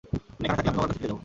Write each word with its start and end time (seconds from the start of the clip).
তুমি 0.37 0.45
এখানে 0.49 0.61
থাকলে, 0.63 0.69
আমি 0.71 0.77
বাবার 0.79 0.89
কাছে 0.89 0.99
ফিরে 0.99 1.09
যাব। 1.11 1.19